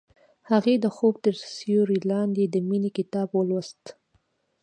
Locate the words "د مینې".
2.47-2.89